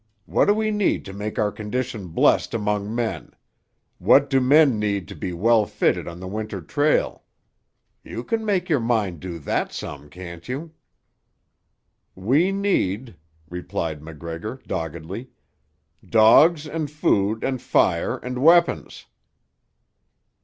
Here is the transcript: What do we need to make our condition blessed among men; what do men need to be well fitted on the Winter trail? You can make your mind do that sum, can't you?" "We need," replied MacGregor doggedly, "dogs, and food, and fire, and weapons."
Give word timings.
What 0.25 0.45
do 0.45 0.55
we 0.55 0.71
need 0.71 1.05
to 1.05 1.13
make 1.13 1.37
our 1.37 1.51
condition 1.51 2.07
blessed 2.07 2.55
among 2.55 2.95
men; 2.95 3.35
what 3.99 4.31
do 4.31 4.41
men 4.41 4.79
need 4.79 5.07
to 5.09 5.15
be 5.15 5.31
well 5.31 5.67
fitted 5.67 6.07
on 6.07 6.19
the 6.19 6.27
Winter 6.27 6.59
trail? 6.59 7.21
You 8.03 8.23
can 8.23 8.43
make 8.43 8.67
your 8.67 8.79
mind 8.79 9.19
do 9.19 9.37
that 9.37 9.71
sum, 9.71 10.09
can't 10.09 10.49
you?" 10.49 10.71
"We 12.15 12.51
need," 12.51 13.15
replied 13.47 14.01
MacGregor 14.01 14.63
doggedly, 14.65 15.29
"dogs, 16.03 16.65
and 16.67 16.89
food, 16.89 17.43
and 17.43 17.61
fire, 17.61 18.17
and 18.17 18.41
weapons." 18.41 19.05